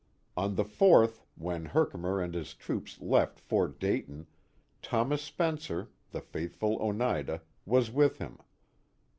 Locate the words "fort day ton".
3.39-4.25